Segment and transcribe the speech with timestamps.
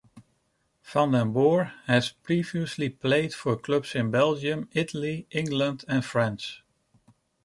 [0.81, 6.63] Vanden Borre has previously played for clubs in Belgium, Italy, England and France.